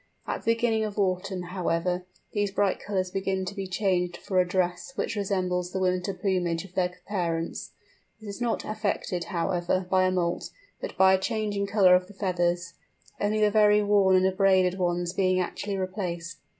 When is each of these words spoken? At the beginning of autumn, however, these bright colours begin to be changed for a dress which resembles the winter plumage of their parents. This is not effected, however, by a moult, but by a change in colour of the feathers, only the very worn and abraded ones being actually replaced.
At 0.25 0.41
the 0.43 0.55
beginning 0.55 0.83
of 0.83 0.97
autumn, 0.97 1.43
however, 1.43 2.07
these 2.31 2.49
bright 2.49 2.79
colours 2.79 3.11
begin 3.11 3.45
to 3.45 3.53
be 3.53 3.67
changed 3.67 4.17
for 4.17 4.39
a 4.39 4.47
dress 4.47 4.93
which 4.95 5.15
resembles 5.15 5.69
the 5.71 5.79
winter 5.79 6.11
plumage 6.11 6.65
of 6.65 6.73
their 6.73 6.95
parents. 7.05 7.73
This 8.19 8.37
is 8.37 8.41
not 8.41 8.65
effected, 8.65 9.25
however, 9.25 9.85
by 9.87 10.05
a 10.05 10.11
moult, 10.11 10.49
but 10.79 10.97
by 10.97 11.13
a 11.13 11.19
change 11.19 11.55
in 11.55 11.67
colour 11.67 11.93
of 11.93 12.07
the 12.07 12.15
feathers, 12.15 12.73
only 13.19 13.41
the 13.41 13.51
very 13.51 13.83
worn 13.83 14.15
and 14.15 14.25
abraded 14.25 14.79
ones 14.79 15.13
being 15.13 15.39
actually 15.39 15.77
replaced. 15.77 16.37